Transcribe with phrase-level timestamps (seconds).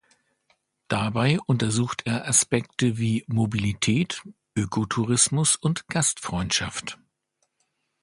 [0.87, 4.23] Dabei untersucht er Aspekte wie Mobilität,
[4.57, 6.97] Ökotourismus und Gastfreundschaft.